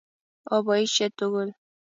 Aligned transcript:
Oboisie 0.55 1.07
tugul 1.17 1.49